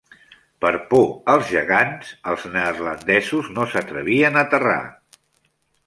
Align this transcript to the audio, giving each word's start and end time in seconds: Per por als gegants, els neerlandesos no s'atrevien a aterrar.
Per 0.63 0.71
por 0.93 1.05
als 1.33 1.51
gegants, 1.51 2.09
els 2.33 2.47
neerlandesos 2.55 3.53
no 3.59 3.71
s'atrevien 3.75 4.41
a 4.43 4.47
aterrar. 4.49 4.85